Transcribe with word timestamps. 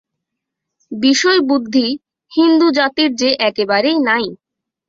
বিষয়বুদ্ধি 0.91 1.87
হিন্দুজাতির 2.31 3.11
যে 3.15 3.29
একেবারেই 3.41 3.97
নাই। 4.07 4.25